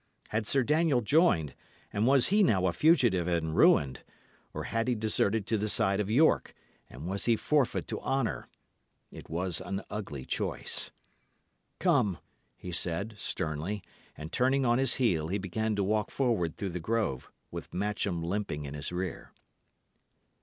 [0.29, 1.53] Had Sir Daniel joined,
[1.93, 4.01] and was he now a fugitive and ruined?
[4.51, 6.55] or had he deserted to the side of York,
[6.89, 8.47] and was he forfeit to honour?
[9.11, 10.89] It was an ugly choice.
[11.77, 12.17] "Come,"
[12.57, 13.83] he said, sternly;
[14.17, 18.23] and, turning on his heel, he began to walk forward through the grove, with Matcham
[18.23, 19.31] limping in his rear.